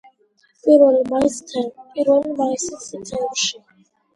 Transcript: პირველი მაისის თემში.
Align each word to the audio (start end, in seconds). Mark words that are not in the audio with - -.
პირველი 0.61 2.33
მაისის 2.39 2.89
თემში. 3.13 3.55